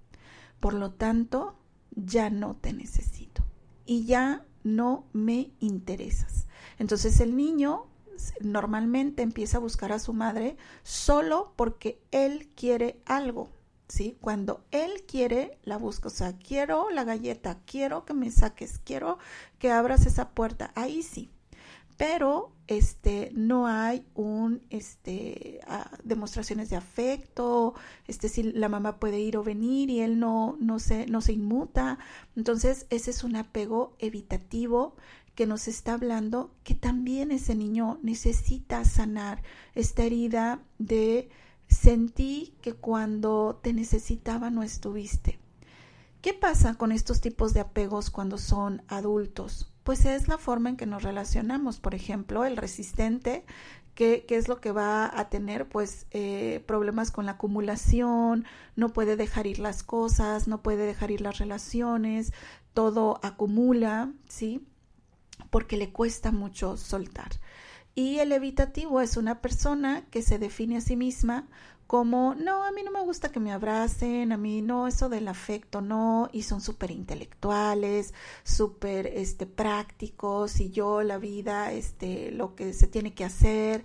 Por 0.59 0.73
lo 0.73 0.91
tanto, 0.91 1.57
ya 1.91 2.29
no 2.29 2.55
te 2.55 2.73
necesito 2.73 3.43
y 3.85 4.05
ya 4.05 4.45
no 4.63 5.05
me 5.13 5.51
interesas. 5.59 6.47
Entonces 6.77 7.19
el 7.19 7.35
niño 7.35 7.87
normalmente 8.41 9.23
empieza 9.23 9.57
a 9.57 9.61
buscar 9.61 9.91
a 9.91 9.99
su 9.99 10.13
madre 10.13 10.57
solo 10.83 11.53
porque 11.55 12.01
él 12.11 12.49
quiere 12.55 13.01
algo, 13.05 13.49
¿sí? 13.87 14.17
Cuando 14.21 14.65
él 14.71 15.03
quiere, 15.07 15.57
la 15.63 15.77
busca. 15.77 16.09
O 16.09 16.11
sea, 16.11 16.37
quiero 16.37 16.89
la 16.89 17.05
galleta, 17.05 17.59
quiero 17.65 18.05
que 18.05 18.13
me 18.13 18.29
saques, 18.29 18.79
quiero 18.83 19.17
que 19.57 19.71
abras 19.71 20.05
esa 20.05 20.31
puerta. 20.31 20.71
Ahí 20.75 21.01
sí 21.01 21.31
pero 21.99 22.53
este 22.67 23.29
no 23.35 23.67
hay 23.67 24.05
un 24.15 24.61
este 24.69 25.59
demostraciones 26.05 26.69
de 26.69 26.77
afecto 26.77 27.73
este 28.07 28.29
si 28.29 28.41
la 28.41 28.69
mamá 28.69 29.01
puede 29.01 29.19
ir 29.19 29.35
o 29.35 29.43
venir 29.43 29.89
y 29.89 29.99
él 29.99 30.17
no 30.17 30.55
no 30.61 30.79
se 30.79 31.07
no 31.07 31.19
se 31.19 31.33
inmuta 31.33 31.99
entonces 32.37 32.87
ese 32.89 33.11
es 33.11 33.25
un 33.25 33.35
apego 33.35 33.97
evitativo 33.99 34.95
que 35.35 35.45
nos 35.45 35.67
está 35.67 35.95
hablando 35.95 36.55
que 36.63 36.73
también 36.73 37.31
ese 37.31 37.53
niño 37.53 37.99
necesita 38.01 38.85
sanar 38.85 39.43
esta 39.75 40.03
herida 40.03 40.61
de 40.77 41.29
sentí 41.67 42.55
que 42.61 42.75
cuando 42.75 43.59
te 43.61 43.73
necesitaba 43.73 44.49
no 44.49 44.63
estuviste 44.63 45.37
¿Qué 46.21 46.33
pasa 46.33 46.75
con 46.75 46.91
estos 46.91 47.21
tipos 47.21 47.53
de 47.53 47.61
apegos 47.61 48.09
cuando 48.09 48.37
son 48.37 48.81
adultos? 48.89 49.71
Pues 49.89 50.05
es 50.05 50.27
la 50.27 50.37
forma 50.37 50.69
en 50.69 50.77
que 50.77 50.85
nos 50.85 51.01
relacionamos. 51.01 51.79
Por 51.79 51.95
ejemplo, 51.95 52.45
el 52.45 52.57
resistente, 52.57 53.43
que, 53.95 54.23
es 54.29 54.47
lo 54.47 54.61
que 54.61 54.71
va 54.71 55.09
a 55.19 55.29
tener 55.29 55.67
pues 55.67 56.05
eh, 56.11 56.63
problemas 56.67 57.09
con 57.09 57.25
la 57.25 57.31
acumulación, 57.31 58.45
no 58.75 58.89
puede 58.89 59.15
dejar 59.15 59.47
ir 59.47 59.57
las 59.57 59.81
cosas, 59.81 60.47
no 60.47 60.61
puede 60.61 60.85
dejar 60.85 61.09
ir 61.09 61.21
las 61.21 61.39
relaciones, 61.39 62.33
todo 62.75 63.19
acumula, 63.23 64.13
¿sí? 64.27 64.63
Porque 65.49 65.75
le 65.75 65.91
cuesta 65.91 66.31
mucho 66.31 66.77
soltar. 66.77 67.31
Y 67.95 68.19
el 68.19 68.31
evitativo 68.31 69.01
es 69.01 69.17
una 69.17 69.41
persona 69.41 70.05
que 70.11 70.21
se 70.21 70.37
define 70.37 70.77
a 70.77 70.81
sí 70.81 70.97
misma 70.97 71.47
como, 71.89 72.35
no, 72.35 72.65
a 72.65 72.71
mí 72.71 72.83
no 72.83 72.91
me 72.91 73.01
gusta 73.01 73.31
que 73.31 73.39
me 73.39 73.51
abracen, 73.51 74.31
a 74.31 74.37
mí 74.37 74.61
no, 74.61 74.87
eso 74.87 75.09
del 75.09 75.27
afecto 75.27 75.81
no, 75.81 76.29
y 76.31 76.43
son 76.43 76.61
súper 76.61 76.91
intelectuales, 76.91 78.13
súper 78.43 79.07
este, 79.07 79.47
prácticos, 79.47 80.59
y 80.59 80.69
yo 80.69 81.01
la 81.01 81.17
vida, 81.17 81.71
este, 81.71 82.29
lo 82.29 82.53
que 82.53 82.73
se 82.73 82.85
tiene 82.85 83.15
que 83.15 83.25
hacer, 83.25 83.83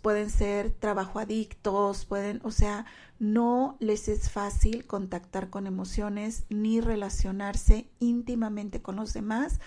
pueden 0.00 0.30
ser 0.30 0.70
trabajo 0.70 1.18
adictos, 1.18 2.04
pueden, 2.04 2.40
o 2.44 2.52
sea, 2.52 2.86
no 3.18 3.76
les 3.80 4.06
es 4.06 4.30
fácil 4.30 4.86
contactar 4.86 5.50
con 5.50 5.66
emociones 5.66 6.44
ni 6.50 6.80
relacionarse 6.80 7.90
íntimamente 7.98 8.80
con 8.80 8.94
los 8.94 9.12
demás 9.12 9.58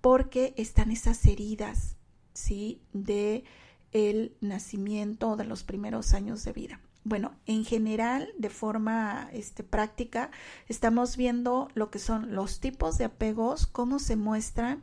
porque 0.00 0.54
están 0.56 0.92
esas 0.92 1.26
heridas, 1.26 1.96
¿sí? 2.32 2.80
De 2.92 3.42
el 3.90 4.36
nacimiento 4.40 5.34
de 5.34 5.46
los 5.46 5.64
primeros 5.64 6.14
años 6.14 6.44
de 6.44 6.52
vida. 6.52 6.80
Bueno, 7.04 7.32
en 7.44 7.66
general, 7.66 8.32
de 8.38 8.48
forma 8.48 9.28
este, 9.32 9.62
práctica, 9.62 10.30
estamos 10.68 11.18
viendo 11.18 11.68
lo 11.74 11.90
que 11.90 11.98
son 11.98 12.34
los 12.34 12.60
tipos 12.60 12.96
de 12.96 13.04
apegos, 13.04 13.66
cómo 13.66 13.98
se 13.98 14.16
muestran 14.16 14.82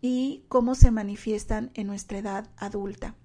y 0.00 0.44
cómo 0.48 0.76
se 0.76 0.92
manifiestan 0.92 1.72
en 1.74 1.88
nuestra 1.88 2.18
edad 2.18 2.48
adulta. 2.56 3.16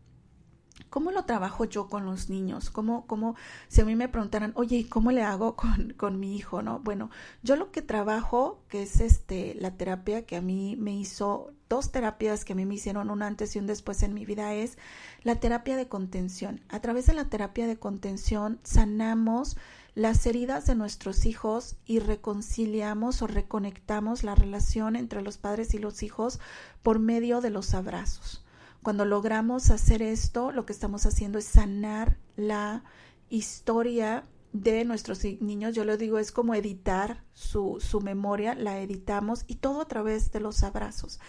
¿Cómo 0.89 1.11
lo 1.11 1.25
trabajo 1.25 1.65
yo 1.65 1.87
con 1.87 2.05
los 2.05 2.29
niños? 2.29 2.69
¿Cómo, 2.69 3.05
cómo, 3.07 3.35
si 3.67 3.81
a 3.81 3.85
mí 3.85 3.95
me 3.95 4.09
preguntaran, 4.09 4.51
oye, 4.55 4.87
¿cómo 4.89 5.11
le 5.11 5.23
hago 5.23 5.55
con, 5.55 5.93
con 5.97 6.19
mi 6.19 6.35
hijo? 6.35 6.61
No, 6.61 6.79
bueno, 6.79 7.09
yo 7.43 7.55
lo 7.55 7.71
que 7.71 7.81
trabajo, 7.81 8.63
que 8.67 8.83
es 8.83 8.99
este, 8.99 9.55
la 9.55 9.71
terapia 9.77 10.25
que 10.25 10.35
a 10.35 10.41
mí 10.41 10.75
me 10.77 10.93
hizo, 10.93 11.51
dos 11.69 11.91
terapias 11.91 12.43
que 12.43 12.53
a 12.53 12.55
mí 12.55 12.65
me 12.65 12.75
hicieron 12.75 13.09
un 13.09 13.23
antes 13.23 13.55
y 13.55 13.59
un 13.59 13.67
después 13.67 14.03
en 14.03 14.13
mi 14.13 14.25
vida, 14.25 14.53
es 14.53 14.77
la 15.23 15.35
terapia 15.35 15.77
de 15.77 15.87
contención. 15.87 16.61
A 16.69 16.81
través 16.81 17.05
de 17.05 17.13
la 17.13 17.29
terapia 17.29 17.67
de 17.67 17.77
contención 17.77 18.59
sanamos 18.63 19.57
las 19.93 20.25
heridas 20.25 20.65
de 20.65 20.75
nuestros 20.75 21.25
hijos 21.25 21.75
y 21.85 21.99
reconciliamos 21.99 23.21
o 23.21 23.27
reconectamos 23.27 24.23
la 24.23 24.35
relación 24.35 24.95
entre 24.95 25.21
los 25.21 25.37
padres 25.37 25.73
y 25.73 25.79
los 25.79 26.01
hijos 26.03 26.39
por 26.81 26.99
medio 26.99 27.41
de 27.41 27.49
los 27.49 27.73
abrazos. 27.73 28.40
Cuando 28.83 29.05
logramos 29.05 29.69
hacer 29.69 30.01
esto, 30.01 30.51
lo 30.51 30.65
que 30.65 30.73
estamos 30.73 31.05
haciendo 31.05 31.37
es 31.37 31.45
sanar 31.45 32.17
la 32.35 32.83
historia 33.29 34.25
de 34.53 34.85
nuestros 34.85 35.23
niños. 35.23 35.75
Yo 35.75 35.85
lo 35.85 35.97
digo, 35.97 36.17
es 36.19 36.31
como 36.31 36.55
editar 36.55 37.23
su, 37.33 37.77
su 37.79 38.01
memoria, 38.01 38.55
la 38.55 38.79
editamos 38.79 39.43
y 39.47 39.55
todo 39.55 39.81
a 39.81 39.87
través 39.87 40.31
de 40.31 40.39
los 40.39 40.63
abrazos. 40.63 41.19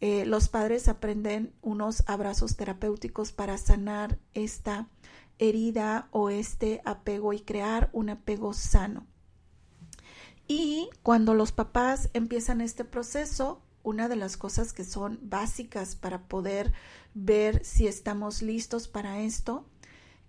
Eh, 0.00 0.26
los 0.26 0.48
padres 0.48 0.88
aprenden 0.88 1.54
unos 1.62 2.04
abrazos 2.06 2.56
terapéuticos 2.56 3.32
para 3.32 3.58
sanar 3.58 4.18
esta 4.34 4.88
herida 5.38 6.08
o 6.10 6.30
este 6.30 6.82
apego 6.84 7.32
y 7.32 7.40
crear 7.40 7.90
un 7.92 8.10
apego 8.10 8.52
sano. 8.52 9.06
Y 10.46 10.90
cuando 11.02 11.34
los 11.34 11.52
papás 11.52 12.10
empiezan 12.12 12.60
este 12.60 12.84
proceso, 12.84 13.62
una 13.84 14.08
de 14.08 14.16
las 14.16 14.36
cosas 14.36 14.72
que 14.72 14.82
son 14.82 15.20
básicas 15.22 15.94
para 15.94 16.22
poder 16.26 16.72
ver 17.14 17.64
si 17.64 17.86
estamos 17.86 18.42
listos 18.42 18.88
para 18.88 19.20
esto 19.20 19.64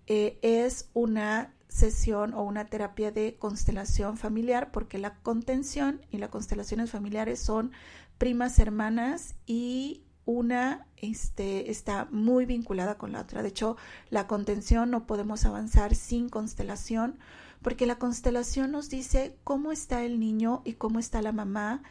eh, 0.06 0.38
es 0.42 0.88
una 0.94 1.52
sesión 1.68 2.32
o 2.32 2.42
una 2.42 2.66
terapia 2.66 3.10
de 3.10 3.36
constelación 3.38 4.16
familiar 4.16 4.70
porque 4.70 4.98
la 4.98 5.16
contención 5.16 6.00
y 6.12 6.18
las 6.18 6.30
constelaciones 6.30 6.90
familiares 6.90 7.40
son 7.40 7.72
primas 8.18 8.58
hermanas 8.60 9.34
y 9.46 10.04
una 10.26 10.86
este, 10.96 11.70
está 11.70 12.08
muy 12.10 12.46
vinculada 12.46 12.98
con 12.98 13.12
la 13.12 13.20
otra. 13.20 13.42
De 13.42 13.48
hecho, 13.48 13.76
la 14.10 14.26
contención 14.26 14.90
no 14.90 15.06
podemos 15.06 15.44
avanzar 15.44 15.94
sin 15.94 16.28
constelación 16.28 17.18
porque 17.62 17.86
la 17.86 17.98
constelación 17.98 18.70
nos 18.70 18.90
dice 18.90 19.36
cómo 19.44 19.72
está 19.72 20.04
el 20.04 20.20
niño 20.20 20.62
y 20.64 20.74
cómo 20.74 20.98
está 20.98 21.22
la 21.22 21.32
mamá 21.32 21.82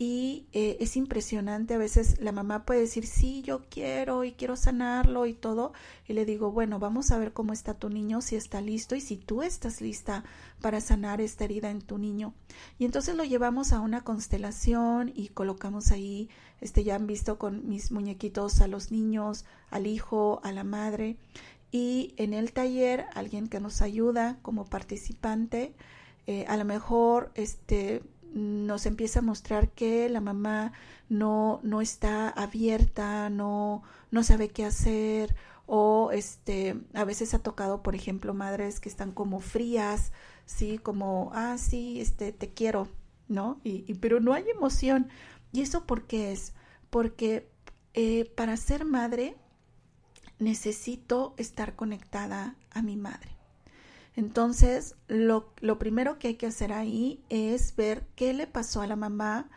y 0.00 0.46
eh, 0.52 0.76
es 0.78 0.96
impresionante, 0.96 1.74
a 1.74 1.78
veces 1.78 2.20
la 2.20 2.30
mamá 2.30 2.64
puede 2.64 2.82
decir, 2.82 3.04
sí, 3.04 3.42
yo 3.42 3.64
quiero 3.68 4.22
y 4.22 4.30
quiero 4.30 4.54
sanarlo 4.54 5.26
y 5.26 5.34
todo, 5.34 5.72
y 6.06 6.12
le 6.12 6.24
digo, 6.24 6.52
bueno, 6.52 6.78
vamos 6.78 7.10
a 7.10 7.18
ver 7.18 7.32
cómo 7.32 7.52
está 7.52 7.74
tu 7.74 7.90
niño, 7.90 8.20
si 8.20 8.36
está 8.36 8.60
listo 8.60 8.94
y 8.94 9.00
si 9.00 9.16
tú 9.16 9.42
estás 9.42 9.80
lista 9.80 10.22
para 10.60 10.80
sanar 10.80 11.20
esta 11.20 11.44
herida 11.44 11.70
en 11.70 11.82
tu 11.82 11.98
niño. 11.98 12.32
Y 12.78 12.84
entonces 12.84 13.16
lo 13.16 13.24
llevamos 13.24 13.72
a 13.72 13.80
una 13.80 14.02
constelación 14.02 15.10
y 15.12 15.30
colocamos 15.30 15.90
ahí, 15.90 16.30
este, 16.60 16.84
ya 16.84 16.94
han 16.94 17.08
visto 17.08 17.36
con 17.36 17.68
mis 17.68 17.90
muñequitos 17.90 18.60
a 18.60 18.68
los 18.68 18.92
niños, 18.92 19.46
al 19.68 19.88
hijo, 19.88 20.40
a 20.44 20.52
la 20.52 20.62
madre, 20.62 21.16
y 21.72 22.14
en 22.18 22.34
el 22.34 22.52
taller 22.52 23.06
alguien 23.14 23.48
que 23.48 23.58
nos 23.58 23.82
ayuda 23.82 24.38
como 24.42 24.64
participante, 24.64 25.74
eh, 26.28 26.44
a 26.46 26.56
lo 26.56 26.64
mejor, 26.64 27.32
este, 27.34 28.02
nos 28.34 28.86
empieza 28.86 29.20
a 29.20 29.22
mostrar 29.22 29.70
que 29.70 30.08
la 30.08 30.20
mamá 30.20 30.72
no, 31.08 31.60
no 31.62 31.80
está 31.80 32.28
abierta, 32.28 33.30
no, 33.30 33.82
no 34.10 34.22
sabe 34.22 34.48
qué 34.48 34.64
hacer, 34.64 35.34
o 35.66 36.10
este, 36.12 36.80
a 36.94 37.04
veces 37.04 37.34
ha 37.34 37.40
tocado, 37.40 37.82
por 37.82 37.94
ejemplo, 37.94 38.32
madres 38.32 38.80
que 38.80 38.88
están 38.88 39.12
como 39.12 39.40
frías, 39.40 40.12
sí, 40.46 40.78
como, 40.78 41.30
ah, 41.34 41.56
sí, 41.58 42.00
este, 42.00 42.32
te 42.32 42.48
quiero, 42.54 42.88
¿no? 43.28 43.60
Y, 43.64 43.92
pero 43.94 44.18
no 44.18 44.32
hay 44.32 44.48
emoción. 44.48 45.08
¿Y 45.52 45.60
eso 45.60 45.84
por 45.86 46.06
qué 46.06 46.32
es? 46.32 46.54
Porque 46.88 47.50
eh, 47.92 48.32
para 48.34 48.56
ser 48.56 48.86
madre 48.86 49.36
necesito 50.38 51.34
estar 51.36 51.76
conectada 51.76 52.56
a 52.70 52.80
mi 52.80 52.96
madre. 52.96 53.37
Entonces, 54.18 54.96
lo, 55.06 55.52
lo, 55.60 55.78
primero 55.78 56.18
que 56.18 56.26
hay 56.26 56.34
que 56.34 56.48
hacer 56.48 56.72
ahí 56.72 57.22
es 57.28 57.76
ver 57.76 58.04
qué 58.16 58.34
le 58.34 58.48
pasó 58.48 58.82
a 58.82 58.88
la 58.88 58.96
mamá 58.96 59.48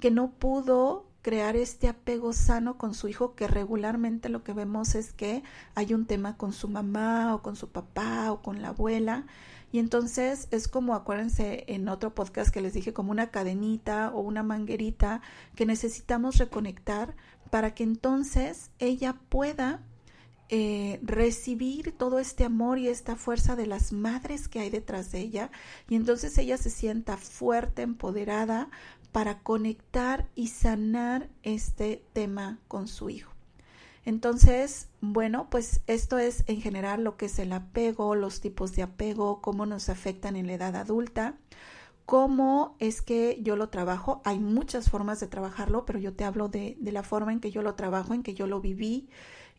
que 0.00 0.10
no 0.10 0.32
pudo 0.32 1.06
crear 1.22 1.54
este 1.54 1.86
apego 1.86 2.32
sano 2.32 2.78
con 2.78 2.94
su 2.94 3.06
hijo, 3.06 3.36
que 3.36 3.46
regularmente 3.46 4.28
lo 4.28 4.42
que 4.42 4.52
vemos 4.52 4.96
es 4.96 5.12
que 5.12 5.44
hay 5.76 5.94
un 5.94 6.04
tema 6.04 6.36
con 6.36 6.52
su 6.52 6.66
mamá 6.66 7.32
o 7.32 7.42
con 7.42 7.54
su 7.54 7.68
papá 7.68 8.32
o 8.32 8.42
con 8.42 8.60
la 8.60 8.70
abuela. 8.70 9.24
Y 9.70 9.78
entonces 9.78 10.48
es 10.50 10.66
como, 10.66 10.96
acuérdense 10.96 11.62
en 11.68 11.88
otro 11.88 12.12
podcast 12.12 12.50
que 12.52 12.60
les 12.60 12.72
dije, 12.72 12.92
como 12.92 13.12
una 13.12 13.30
cadenita 13.30 14.10
o 14.12 14.18
una 14.18 14.42
manguerita 14.42 15.22
que 15.54 15.64
necesitamos 15.64 16.38
reconectar 16.38 17.14
para 17.50 17.72
que 17.72 17.84
entonces 17.84 18.72
ella 18.80 19.14
pueda 19.28 19.80
eh, 20.50 20.98
recibir 21.02 21.92
todo 21.92 22.18
este 22.18 22.44
amor 22.44 22.78
y 22.78 22.88
esta 22.88 23.16
fuerza 23.16 23.54
de 23.54 23.66
las 23.66 23.92
madres 23.92 24.48
que 24.48 24.60
hay 24.60 24.70
detrás 24.70 25.12
de 25.12 25.20
ella 25.20 25.50
y 25.90 25.94
entonces 25.94 26.38
ella 26.38 26.56
se 26.56 26.70
sienta 26.70 27.18
fuerte, 27.18 27.82
empoderada 27.82 28.70
para 29.12 29.40
conectar 29.40 30.26
y 30.34 30.48
sanar 30.48 31.28
este 31.42 32.02
tema 32.12 32.60
con 32.66 32.88
su 32.88 33.10
hijo. 33.10 33.32
Entonces, 34.04 34.88
bueno, 35.02 35.48
pues 35.50 35.82
esto 35.86 36.18
es 36.18 36.44
en 36.46 36.62
general 36.62 37.04
lo 37.04 37.18
que 37.18 37.26
es 37.26 37.38
el 37.38 37.52
apego, 37.52 38.14
los 38.14 38.40
tipos 38.40 38.74
de 38.74 38.82
apego, 38.82 39.42
cómo 39.42 39.66
nos 39.66 39.90
afectan 39.90 40.34
en 40.34 40.46
la 40.46 40.54
edad 40.54 40.76
adulta, 40.76 41.34
cómo 42.06 42.74
es 42.78 43.02
que 43.02 43.38
yo 43.42 43.54
lo 43.54 43.68
trabajo. 43.68 44.22
Hay 44.24 44.38
muchas 44.38 44.88
formas 44.88 45.20
de 45.20 45.26
trabajarlo, 45.26 45.84
pero 45.84 45.98
yo 45.98 46.14
te 46.14 46.24
hablo 46.24 46.48
de, 46.48 46.78
de 46.80 46.92
la 46.92 47.02
forma 47.02 47.32
en 47.32 47.40
que 47.40 47.50
yo 47.50 47.60
lo 47.60 47.74
trabajo, 47.74 48.14
en 48.14 48.22
que 48.22 48.32
yo 48.32 48.46
lo 48.46 48.62
viví, 48.62 49.10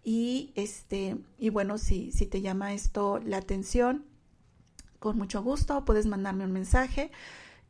y 0.03 0.51
este, 0.55 1.17
y 1.37 1.49
bueno, 1.49 1.77
si, 1.77 2.11
si 2.11 2.25
te 2.25 2.41
llama 2.41 2.73
esto 2.73 3.19
la 3.19 3.37
atención, 3.37 4.05
con 4.99 5.17
mucho 5.17 5.41
gusto 5.41 5.85
puedes 5.85 6.05
mandarme 6.05 6.45
un 6.45 6.51
mensaje. 6.51 7.11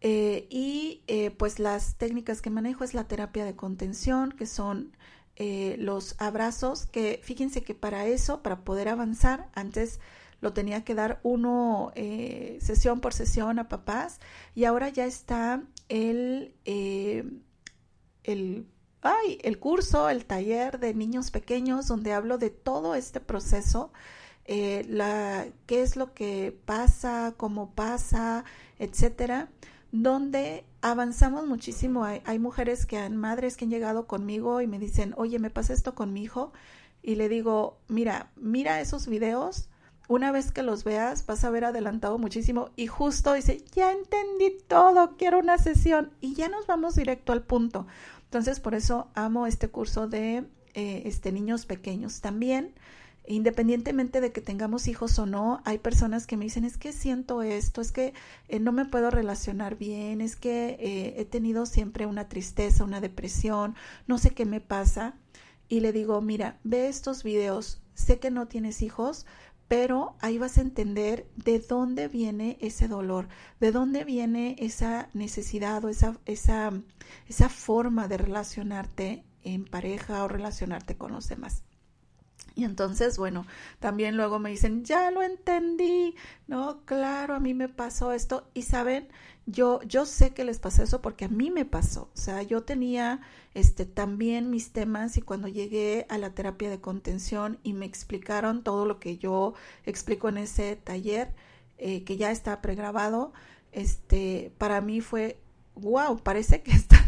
Eh, 0.01 0.47
y 0.49 1.03
eh, 1.07 1.31
pues 1.31 1.59
las 1.59 1.95
técnicas 1.95 2.41
que 2.41 2.49
manejo 2.49 2.83
es 2.83 2.93
la 2.93 3.07
terapia 3.07 3.45
de 3.45 3.55
contención, 3.55 4.31
que 4.31 4.45
son 4.45 4.95
eh, 5.35 5.75
los 5.79 6.15
abrazos, 6.19 6.85
que 6.85 7.19
fíjense 7.23 7.63
que 7.63 7.75
para 7.75 8.05
eso, 8.05 8.41
para 8.41 8.63
poder 8.63 8.87
avanzar, 8.87 9.49
antes 9.53 9.99
lo 10.41 10.53
tenía 10.53 10.85
que 10.85 10.95
dar 10.95 11.19
uno 11.23 11.91
sesión 12.61 13.01
por 13.01 13.13
sesión 13.13 13.59
a 13.59 13.67
papás 13.67 14.21
y 14.55 14.63
ahora 14.63 14.87
ya 14.87 15.05
está 15.05 15.63
el, 15.89 16.55
el 18.23 18.65
ay, 19.01 19.39
el 19.43 19.59
curso, 19.59 20.09
el 20.09 20.25
taller 20.25 20.79
de 20.79 20.93
niños 20.93 21.31
pequeños 21.31 21.87
donde 21.87 22.13
hablo 22.13 22.37
de 22.37 22.49
todo 22.49 22.95
este 22.95 23.19
proceso, 23.19 23.91
eh, 24.45 24.85
la, 24.89 25.47
qué 25.67 25.81
es 25.81 25.95
lo 25.95 26.13
que 26.13 26.57
pasa, 26.65 27.33
cómo 27.37 27.71
pasa, 27.71 28.43
etcétera, 28.79 29.49
donde 29.91 30.65
avanzamos 30.81 31.47
muchísimo. 31.47 32.03
Hay, 32.03 32.21
hay 32.25 32.39
mujeres 32.39 32.85
que 32.85 32.97
han, 32.97 33.15
madres 33.15 33.57
que 33.57 33.65
han 33.65 33.71
llegado 33.71 34.07
conmigo 34.07 34.61
y 34.61 34.67
me 34.67 34.79
dicen, 34.79 35.13
oye, 35.17 35.39
me 35.39 35.49
pasa 35.49 35.73
esto 35.73 35.95
con 35.95 36.13
mi 36.13 36.23
hijo, 36.23 36.51
y 37.01 37.15
le 37.15 37.29
digo, 37.29 37.77
mira, 37.87 38.31
mira 38.35 38.81
esos 38.81 39.07
videos, 39.07 39.69
una 40.07 40.31
vez 40.31 40.51
que 40.51 40.63
los 40.63 40.83
veas 40.83 41.25
vas 41.27 41.43
a 41.43 41.47
haber 41.47 41.65
adelantado 41.65 42.17
muchísimo 42.17 42.71
y 42.75 42.87
justo 42.87 43.33
dice, 43.33 43.63
ya 43.73 43.91
entendí 43.91 44.57
todo, 44.67 45.15
quiero 45.17 45.37
una 45.37 45.59
sesión 45.59 46.11
y 46.19 46.33
ya 46.33 46.49
nos 46.49 46.65
vamos 46.65 46.95
directo 46.95 47.31
al 47.31 47.43
punto. 47.43 47.85
Entonces, 48.29 48.59
por 48.59 48.75
eso 48.75 49.09
amo 49.15 49.47
este 49.47 49.69
curso 49.69 50.07
de 50.07 50.45
eh, 50.75 51.01
este, 51.05 51.31
niños 51.31 51.65
pequeños. 51.65 52.21
También, 52.21 52.75
independientemente 53.25 54.21
de 54.21 54.31
que 54.31 54.39
tengamos 54.39 54.87
hijos 54.87 55.17
o 55.17 55.25
no, 55.25 55.61
hay 55.65 55.79
personas 55.79 56.27
que 56.27 56.37
me 56.37 56.45
dicen, 56.45 56.63
es 56.63 56.77
que 56.77 56.93
siento 56.93 57.41
esto, 57.41 57.81
es 57.81 57.91
que 57.91 58.13
eh, 58.47 58.59
no 58.59 58.71
me 58.71 58.85
puedo 58.85 59.09
relacionar 59.09 59.79
bien, 59.79 60.21
es 60.21 60.35
que 60.35 60.77
eh, 60.79 61.15
he 61.17 61.25
tenido 61.25 61.65
siempre 61.65 62.05
una 62.05 62.29
tristeza, 62.29 62.83
una 62.83 63.01
depresión, 63.01 63.73
no 64.05 64.19
sé 64.19 64.29
qué 64.29 64.45
me 64.45 64.61
pasa. 64.61 65.15
Y 65.67 65.79
le 65.79 65.91
digo, 65.91 66.21
mira, 66.21 66.59
ve 66.63 66.87
estos 66.87 67.23
videos, 67.23 67.81
sé 67.95 68.19
que 68.19 68.29
no 68.29 68.47
tienes 68.47 68.83
hijos, 68.83 69.25
pero 69.69 70.17
ahí 70.19 70.39
vas 70.39 70.57
a 70.57 70.61
entender 70.61 71.29
de 71.37 71.59
dónde 71.59 72.07
viene 72.09 72.57
ese 72.59 72.87
dolor, 72.87 73.29
de 73.59 73.71
dónde 73.71 74.03
viene 74.03 74.55
esa 74.59 75.09
necesidad 75.13 75.85
o 75.85 75.89
esa, 75.89 76.17
esa, 76.25 76.73
esa 77.27 77.49
forma 77.49 78.07
de 78.07 78.17
relacionarte 78.17 79.23
en 79.43 79.65
pareja 79.65 80.23
o 80.23 80.27
relacionarte 80.27 80.97
con 80.97 81.13
los 81.13 81.29
demás. 81.29 81.63
Y 82.55 82.63
entonces, 82.63 83.17
bueno, 83.17 83.45
también 83.79 84.17
luego 84.17 84.39
me 84.39 84.49
dicen, 84.49 84.83
ya 84.83 85.11
lo 85.11 85.21
entendí, 85.21 86.15
no, 86.47 86.83
claro, 86.85 87.35
a 87.35 87.39
mí 87.39 87.53
me 87.53 87.69
pasó 87.69 88.11
esto. 88.11 88.49
Y 88.53 88.63
saben, 88.63 89.07
yo, 89.51 89.81
yo 89.83 90.05
sé 90.05 90.31
que 90.31 90.43
les 90.43 90.59
pasó 90.59 90.83
eso 90.83 91.01
porque 91.01 91.25
a 91.25 91.29
mí 91.29 91.51
me 91.51 91.65
pasó. 91.65 92.09
O 92.13 92.17
sea, 92.17 92.43
yo 92.43 92.63
tenía 92.63 93.21
este, 93.53 93.85
también 93.85 94.49
mis 94.49 94.71
temas 94.71 95.17
y 95.17 95.21
cuando 95.21 95.47
llegué 95.47 96.05
a 96.09 96.17
la 96.17 96.31
terapia 96.31 96.69
de 96.69 96.79
contención 96.79 97.59
y 97.63 97.73
me 97.73 97.85
explicaron 97.85 98.63
todo 98.63 98.85
lo 98.85 98.99
que 98.99 99.17
yo 99.17 99.53
explico 99.85 100.29
en 100.29 100.37
ese 100.37 100.75
taller, 100.75 101.33
eh, 101.77 102.03
que 102.03 102.17
ya 102.17 102.31
está 102.31 102.61
pregrabado, 102.61 103.33
este, 103.71 104.53
para 104.57 104.81
mí 104.81 105.01
fue, 105.01 105.39
wow, 105.75 106.21
parece 106.21 106.61
que 106.61 106.71
está 106.71 106.99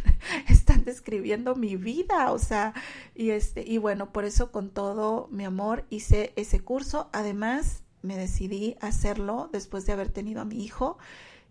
están 0.47 0.84
describiendo 0.84 1.56
mi 1.56 1.75
vida, 1.75 2.32
o 2.32 2.39
sea, 2.39 2.73
y 3.15 3.32
este, 3.32 3.63
y 3.67 3.77
bueno, 3.77 4.12
por 4.12 4.25
eso 4.25 4.51
con 4.51 4.69
todo 4.69 5.27
mi 5.32 5.45
amor 5.45 5.86
hice 5.89 6.34
ese 6.36 6.60
curso. 6.60 7.10
Además, 7.12 7.84
me 8.01 8.17
decidí 8.17 8.77
hacerlo 8.82 9.49
después 9.51 9.86
de 9.86 9.93
haber 9.93 10.10
tenido 10.10 10.41
a 10.41 10.45
mi 10.45 10.63
hijo 10.63 10.97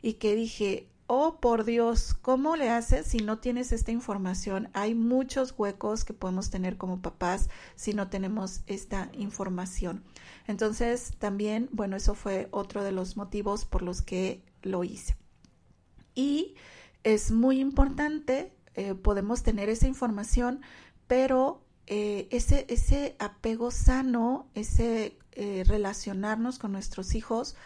y 0.02 0.14
que 0.14 0.34
dije, 0.34 0.88
oh 1.06 1.40
por 1.40 1.64
Dios, 1.64 2.14
¿cómo 2.14 2.56
le 2.56 2.70
haces 2.70 3.06
si 3.06 3.18
no 3.18 3.38
tienes 3.38 3.72
esta 3.72 3.90
información? 3.90 4.68
Hay 4.72 4.94
muchos 4.94 5.54
huecos 5.56 6.04
que 6.04 6.14
podemos 6.14 6.50
tener 6.50 6.76
como 6.76 7.02
papás 7.02 7.48
si 7.74 7.94
no 7.94 8.08
tenemos 8.08 8.62
esta 8.66 9.10
información. 9.12 10.04
Entonces, 10.46 11.12
también, 11.18 11.68
bueno, 11.72 11.96
eso 11.96 12.14
fue 12.14 12.48
otro 12.50 12.84
de 12.84 12.92
los 12.92 13.16
motivos 13.16 13.64
por 13.64 13.82
los 13.82 14.02
que 14.02 14.42
lo 14.62 14.84
hice. 14.84 15.16
Y 16.14 16.54
es 17.02 17.30
muy 17.30 17.60
importante 17.60 18.52
eh, 18.74 18.94
podemos 18.94 19.42
tener 19.42 19.68
esa 19.68 19.88
información, 19.88 20.60
pero 21.06 21.62
eh, 21.86 22.28
ese, 22.30 22.66
ese 22.68 23.16
apego 23.18 23.70
sano, 23.70 24.48
ese 24.54 25.18
eh, 25.32 25.64
relacionarnos 25.66 26.58
con 26.58 26.72
nuestros 26.72 27.14
hijos, 27.14 27.56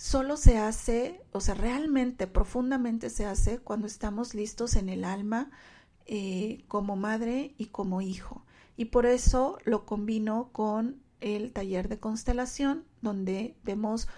solo 0.00 0.38
se 0.38 0.56
hace, 0.56 1.20
o 1.30 1.40
sea, 1.40 1.54
realmente, 1.54 2.26
profundamente 2.26 3.10
se 3.10 3.26
hace 3.26 3.58
cuando 3.58 3.86
estamos 3.86 4.32
listos 4.32 4.76
en 4.76 4.88
el 4.88 5.04
alma 5.04 5.50
como 6.68 6.96
madre 6.96 7.54
y 7.58 7.66
como 7.66 8.00
hijo. 8.00 8.42
Y 8.78 8.86
por 8.86 9.04
eso 9.04 9.58
lo 9.66 9.84
combino 9.84 10.48
con 10.52 11.02
el 11.20 11.52
taller 11.52 11.90
de 11.90 11.98
constelación, 11.98 12.86
donde 13.02 13.58
vemos 13.62 14.08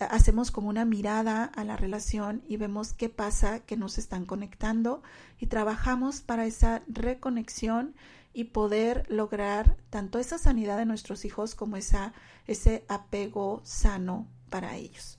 hacemos 0.00 0.50
como 0.50 0.70
una 0.70 0.84
mirada 0.84 1.44
a 1.44 1.62
la 1.62 1.76
relación 1.76 2.42
y 2.48 2.56
vemos 2.56 2.92
qué 2.92 3.08
pasa, 3.08 3.60
que 3.60 3.76
nos 3.76 3.96
están 3.96 4.26
conectando 4.26 5.04
y 5.38 5.46
trabajamos 5.46 6.20
para 6.20 6.46
esa 6.46 6.82
reconexión 6.88 7.94
y 8.32 8.44
poder 8.44 9.06
lograr 9.08 9.76
tanto 9.88 10.18
esa 10.18 10.36
sanidad 10.36 10.78
de 10.78 10.86
nuestros 10.86 11.24
hijos 11.24 11.54
como 11.54 11.76
esa, 11.76 12.12
ese 12.48 12.84
apego 12.88 13.60
sano 13.64 14.26
para 14.50 14.74
ellos. 14.76 15.17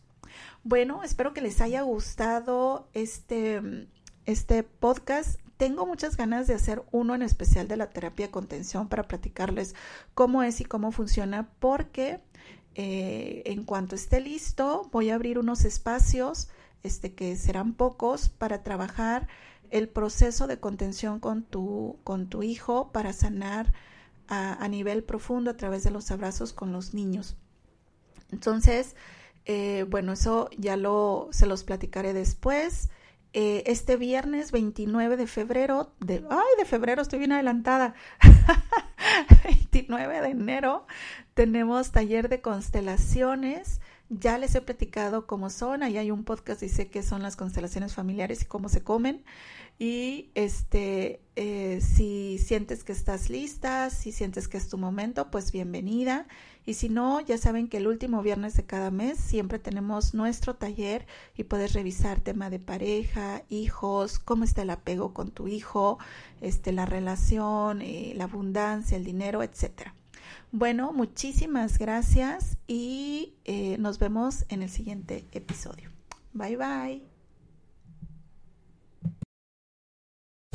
Bueno, 0.63 1.03
espero 1.03 1.33
que 1.33 1.41
les 1.41 1.61
haya 1.61 1.81
gustado 1.81 2.89
este, 2.93 3.87
este 4.25 4.63
podcast. 4.63 5.39
Tengo 5.57 5.85
muchas 5.85 6.17
ganas 6.17 6.47
de 6.47 6.53
hacer 6.53 6.83
uno 6.91 7.15
en 7.15 7.21
especial 7.21 7.67
de 7.67 7.77
la 7.77 7.89
terapia 7.89 8.27
de 8.27 8.31
contención 8.31 8.87
para 8.87 9.07
platicarles 9.07 9.75
cómo 10.13 10.43
es 10.43 10.61
y 10.61 10.65
cómo 10.65 10.91
funciona, 10.91 11.49
porque 11.59 12.21
eh, 12.75 13.43
en 13.45 13.63
cuanto 13.63 13.95
esté 13.95 14.21
listo, 14.21 14.89
voy 14.91 15.09
a 15.09 15.15
abrir 15.15 15.39
unos 15.39 15.65
espacios, 15.65 16.49
este, 16.83 17.13
que 17.13 17.35
serán 17.35 17.73
pocos, 17.73 18.29
para 18.29 18.63
trabajar 18.63 19.27
el 19.69 19.89
proceso 19.89 20.47
de 20.47 20.59
contención 20.59 21.19
con 21.19 21.43
tu, 21.43 21.99
con 22.03 22.27
tu 22.27 22.43
hijo 22.43 22.91
para 22.91 23.13
sanar 23.13 23.73
a, 24.27 24.67
nivel 24.67 25.03
profundo 25.03 25.49
a 25.49 25.57
través 25.57 25.83
de 25.83 25.89
los 25.89 26.11
abrazos 26.11 26.53
con 26.53 26.71
los 26.71 26.93
niños. 26.93 27.35
Entonces, 28.31 28.95
eh, 29.45 29.85
bueno, 29.89 30.13
eso 30.13 30.49
ya 30.57 30.77
lo, 30.77 31.29
se 31.31 31.47
los 31.47 31.63
platicaré 31.63 32.13
después. 32.13 32.89
Eh, 33.33 33.63
este 33.67 33.95
viernes 33.95 34.51
29 34.51 35.15
de 35.15 35.27
febrero, 35.27 35.93
de, 35.99 36.25
ay, 36.31 36.47
de 36.57 36.65
febrero 36.65 37.03
estoy 37.03 37.19
bien 37.19 37.31
adelantada, 37.31 37.93
29 39.43 40.21
de 40.21 40.29
enero, 40.29 40.87
tenemos 41.35 41.91
taller 41.91 42.27
de 42.29 42.41
constelaciones. 42.41 43.81
Ya 44.09 44.39
les 44.39 44.55
he 44.55 44.61
platicado 44.61 45.27
cómo 45.27 45.51
son, 45.51 45.83
ahí 45.83 45.99
hay 45.99 46.09
un 46.09 46.23
podcast, 46.23 46.61
dice 46.61 46.87
qué 46.87 47.03
son 47.03 47.21
las 47.21 47.35
constelaciones 47.35 47.93
familiares 47.93 48.41
y 48.41 48.45
cómo 48.45 48.67
se 48.67 48.81
comen. 48.81 49.23
Y 49.81 50.29
este, 50.35 51.21
eh, 51.37 51.79
si 51.79 52.37
sientes 52.37 52.83
que 52.83 52.91
estás 52.91 53.29
lista, 53.29 53.89
si 53.89 54.11
sientes 54.11 54.49
que 54.49 54.57
es 54.57 54.67
tu 54.67 54.77
momento, 54.77 55.31
pues 55.31 55.53
bienvenida. 55.53 56.27
Y 56.65 56.73
si 56.73 56.89
no, 56.89 57.21
ya 57.21 57.37
saben 57.37 57.69
que 57.69 57.77
el 57.77 57.87
último 57.87 58.21
viernes 58.21 58.57
de 58.57 58.65
cada 58.65 58.91
mes 58.91 59.17
siempre 59.17 59.57
tenemos 59.57 60.13
nuestro 60.13 60.55
taller 60.55 61.07
y 61.37 61.45
puedes 61.45 61.71
revisar 61.71 62.19
tema 62.19 62.49
de 62.49 62.59
pareja, 62.59 63.43
hijos, 63.47 64.19
cómo 64.19 64.43
está 64.43 64.63
el 64.63 64.69
apego 64.69 65.13
con 65.13 65.31
tu 65.31 65.47
hijo, 65.47 65.97
este, 66.41 66.73
la 66.73 66.85
relación, 66.85 67.81
eh, 67.81 68.11
la 68.17 68.25
abundancia, 68.25 68.97
el 68.97 69.05
dinero, 69.05 69.43
etcétera. 69.43 69.95
Bueno, 70.51 70.91
muchísimas 70.91 71.79
gracias 71.79 72.57
y 72.67 73.35
eh, 73.45 73.77
nos 73.79 73.97
vemos 73.97 74.43
en 74.49 74.61
el 74.61 74.69
siguiente 74.69 75.25
episodio. 75.31 75.89
Bye 76.33 76.57
bye. 76.57 77.18